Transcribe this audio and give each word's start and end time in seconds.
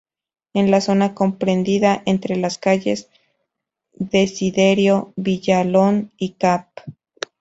En 0.55 0.71
la 0.71 0.81
zona 0.81 1.13
comprendida 1.13 2.01
entre 2.07 2.35
las 2.35 2.57
calles 2.57 3.07
Desiderio 3.93 5.13
Villalón 5.15 6.11
y 6.17 6.31
Cap. 6.31 6.69